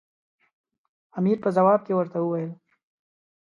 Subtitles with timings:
[1.19, 2.51] امیر په ځواب کې ورته وویل.